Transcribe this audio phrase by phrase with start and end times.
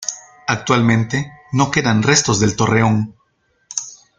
[0.47, 3.13] Actualmente no quedan restos del torreón.